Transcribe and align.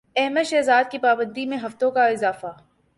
احمد 0.15 0.43
شہزاد 0.43 0.91
کی 0.91 0.97
پابندی 0.97 1.45
میں 1.45 1.57
ہفتوں 1.57 1.91
کا 1.91 2.05
اضافہ 2.05 2.47